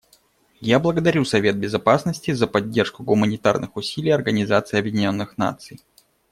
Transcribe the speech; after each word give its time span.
Я 0.61 0.79
благодарю 0.79 1.23
Совет 1.25 1.59
Безопасности 1.59 2.31
за 2.33 2.47
поддержку 2.47 3.03
гуманитарных 3.03 3.75
усилий 3.77 4.09
Организации 4.09 4.79
Объединенных 4.79 5.37
Наций. 5.37 5.79